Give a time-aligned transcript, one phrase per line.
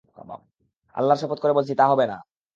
[0.95, 2.17] আল্লাহর শপথ করে বলছি, তা হবে না।